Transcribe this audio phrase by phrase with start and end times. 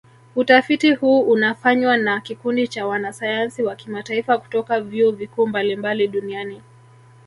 [0.35, 6.61] Utafiti huu unafanywa na kikundi cha wanasayansi wa kimataifa kutoka vyuo vikuu mbalimbali duniani